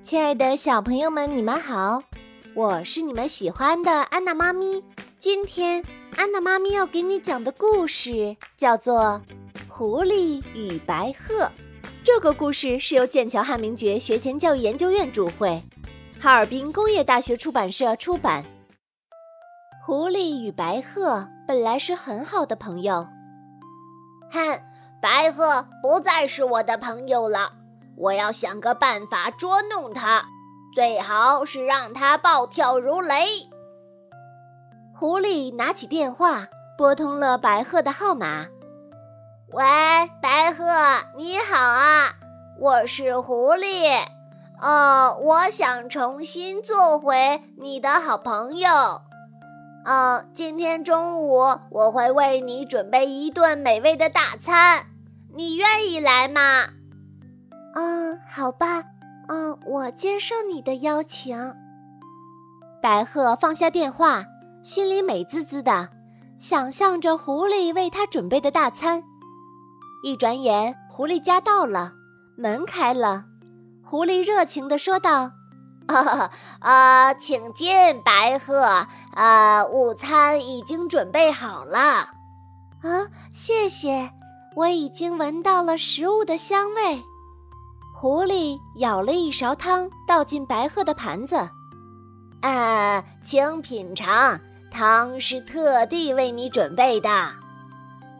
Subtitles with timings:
[0.00, 2.02] 亲爱的小朋友们，你们好，
[2.54, 4.82] 我是你们喜欢的安娜妈咪。
[5.18, 5.84] 今天
[6.16, 9.20] 安娜妈咪要给你讲的故事叫做
[9.68, 11.44] 《狐狸与白鹤》。
[12.04, 15.62] 这个故事是由剑桥汉明爵学前教育研究院主绘，
[16.20, 18.44] 哈尔滨工业大学出版社出版。
[19.84, 23.06] 狐狸与白鹤本来是很好的朋友，
[24.30, 24.60] 哼，
[25.00, 27.52] 白鹤不再是我的朋友了。
[28.02, 30.24] 我要想个办法捉弄他，
[30.74, 33.28] 最好是让他暴跳如雷。
[34.92, 38.46] 狐狸拿起电话，拨通了白鹤的号码。
[39.54, 39.64] “喂，
[40.20, 40.64] 白鹤，
[41.16, 42.08] 你好啊，
[42.58, 44.00] 我是狐狸。
[44.60, 48.68] 哦，我想重新做回你的好朋友。
[49.84, 51.36] 哦，今天中午
[51.70, 54.86] 我会为你准备一顿美味的大餐，
[55.36, 56.40] 你愿意来吗？”
[57.74, 58.82] 嗯，好吧，
[59.28, 61.54] 嗯，我接受你的邀请。
[62.82, 64.24] 白鹤放下电话，
[64.62, 65.88] 心里美滋滋的，
[66.38, 69.02] 想象着狐狸为他准备的大餐。
[70.02, 71.92] 一转眼，狐狸家到了，
[72.36, 73.24] 门开了，
[73.84, 75.30] 狐狸热情地说道
[76.60, 81.78] ：“啊，请进，白鹤，啊，午餐已经准备好了。
[81.78, 84.10] 啊，谢谢，
[84.56, 87.02] 我已经闻到了食物的香味。”
[88.02, 91.36] 狐狸舀了一勺汤，倒进白鹤的盘子。
[92.40, 94.36] 啊，请品尝，
[94.72, 97.08] 汤是特地为你准备的。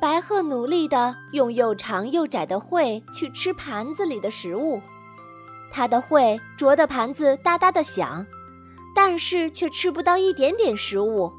[0.00, 4.82] 白鹤努力地用又长又窄的喙去吃盘子里的食物，
[5.70, 8.26] 它的喙啄得盘子哒哒的响，
[8.96, 11.32] 但是却吃不到一点点食物。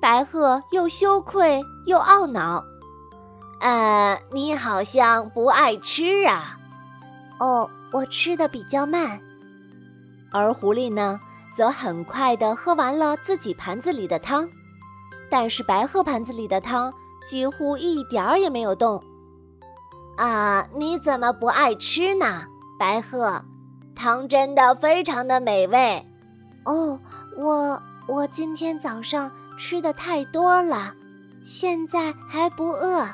[0.00, 2.62] 白鹤又羞愧又懊恼。
[3.58, 6.60] 呃，你好像不爱吃啊。
[7.42, 9.20] 哦，我吃的比较慢，
[10.30, 11.18] 而狐狸呢，
[11.56, 14.48] 则很快的喝完了自己盘子里的汤，
[15.28, 16.94] 但是白鹤盘子里的汤
[17.26, 19.02] 几乎一点儿也没有动。
[20.16, 22.44] 啊，你怎么不爱吃呢，
[22.78, 23.44] 白鹤？
[23.96, 26.06] 汤真的非常的美味。
[26.64, 27.00] 哦，
[27.36, 29.28] 我我今天早上
[29.58, 30.94] 吃的太多了，
[31.44, 33.08] 现在还不饿。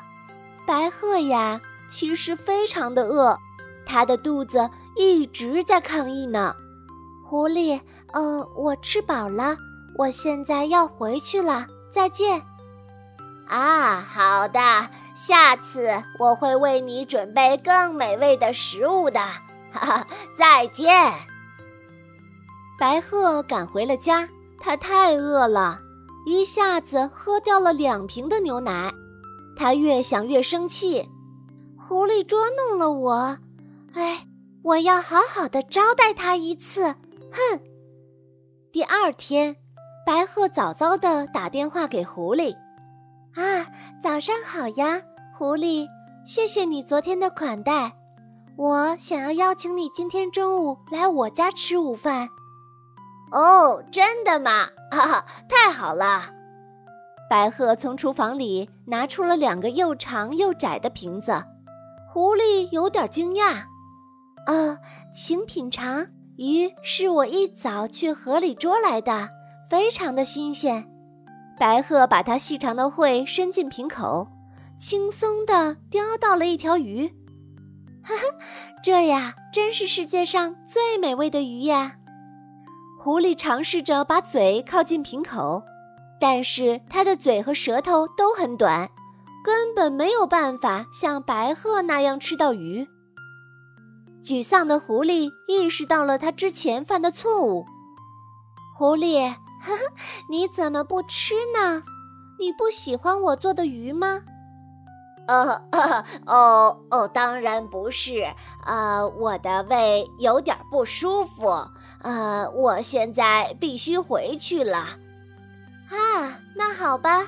[0.67, 1.59] 白鹤呀，
[1.89, 3.35] 其实非常的饿。
[3.89, 6.55] 他的肚子一直在抗议呢。
[7.25, 7.81] 狐狸，
[8.13, 9.57] 呃，我吃饱了，
[9.97, 12.39] 我现在要回去了，再见。
[13.47, 14.59] 啊，好的，
[15.15, 19.19] 下次我会为你准备更美味的食物的。
[19.71, 20.07] 哈哈，
[20.37, 21.11] 再见。
[22.79, 24.29] 白鹤赶回了家，
[24.59, 25.79] 它太饿了，
[26.27, 28.93] 一下子喝掉了两瓶的牛奶。
[29.55, 31.09] 它越想越生气，
[31.87, 33.37] 狐狸捉弄了我。
[33.93, 34.25] 哎，
[34.63, 36.83] 我要好好的招待他一次！
[37.31, 37.59] 哼。
[38.71, 39.55] 第二天，
[40.05, 42.55] 白鹤早早的打电话给狐狸
[43.33, 43.65] ：“啊，
[44.01, 45.01] 早上好呀，
[45.37, 45.87] 狐狸，
[46.25, 47.93] 谢谢你昨天的款待。
[48.57, 52.29] 我想要邀请你今天中午来我家吃午饭。”
[53.31, 54.67] 哦，真的吗？
[54.91, 56.33] 哈哈，太好了！
[57.29, 61.43] 白鹤从厨房里拿出了两个又长又窄的瓶子，
[62.11, 63.63] 狐狸有点惊讶。
[64.49, 64.79] 哦，
[65.13, 69.29] 请品尝，鱼是我一早去河里捉来的，
[69.69, 70.89] 非常的新鲜。
[71.59, 74.27] 白鹤把它细长的喙伸进瓶口，
[74.79, 77.07] 轻松地叼到了一条鱼。
[78.01, 78.23] 哈哈，
[78.83, 81.97] 这呀，真是世界上最美味的鱼呀！
[82.99, 85.61] 狐狸尝试着把嘴靠近瓶口，
[86.19, 88.89] 但是它的嘴和舌头都很短，
[89.45, 92.87] 根本没有办法像白鹤那样吃到鱼。
[94.23, 97.65] 沮丧的狐狸意识到了他之前犯的错误。
[98.77, 99.29] 狐狸，
[99.61, 99.79] 呵呵，
[100.29, 101.83] 你怎么不吃呢？
[102.39, 104.21] 你不喜欢我做的鱼吗？
[105.27, 105.61] 呃，
[106.25, 108.33] 哦哦，当然不是。
[108.63, 111.49] 啊，我的胃有点不舒服。
[112.01, 114.77] 啊，我现在必须回去了。
[115.89, 117.27] 啊，那好吧，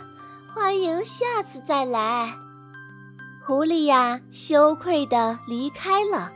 [0.55, 2.33] 欢迎下次再来。
[3.45, 6.31] 狐狸呀，羞愧地离开了。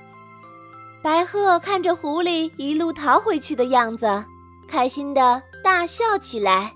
[1.06, 4.26] 白鹤看着狐狸一路逃回去的样子，
[4.68, 6.74] 开心的大笑起来。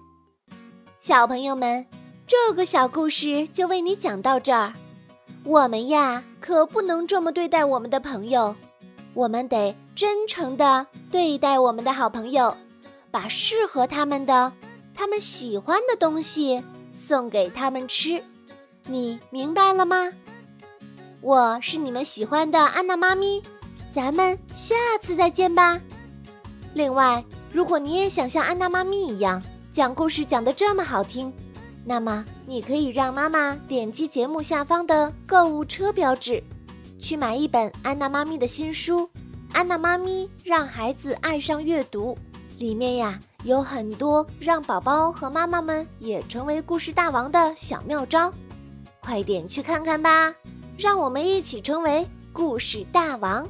[0.99, 1.83] 小朋友们，
[2.27, 4.71] 这个小故事就为你讲到这儿。
[5.43, 8.55] 我们呀，可不能这么对待我们的朋友，
[9.15, 12.55] 我们得真诚的对待我们的好朋友，
[13.09, 14.53] 把适合他们的、
[14.93, 18.23] 他们喜欢的东西送给他们吃。
[18.85, 20.13] 你明白了吗？
[21.19, 23.41] 我是你们喜欢的安娜妈咪。
[23.99, 25.77] 咱们下次再见吧。
[26.73, 29.43] 另外，如果你也想像安娜妈咪一样
[29.73, 31.33] 讲故事讲得这么好听，
[31.83, 36.41] 那么你可以让妈妈点击节目下方的购物车标志，
[36.97, 39.01] 去买一本安娜妈咪的新书
[39.51, 42.17] 《安娜妈咪让孩子爱上阅读》，
[42.57, 48.33] 里面呀有很多让宝宝和妈妈们也成为故事大王的小妙招，
[49.01, 50.33] 快点去看看吧！
[50.77, 53.45] 让我们一起成为故事大王。